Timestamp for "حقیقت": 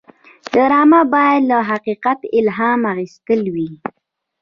1.69-2.19